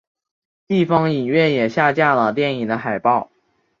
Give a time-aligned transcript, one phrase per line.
[0.65, 3.29] 地方影院也下架了电影的海报。